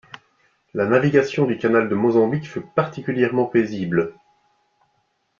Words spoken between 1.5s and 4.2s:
canal de Mozambique fut particulièrement paisible.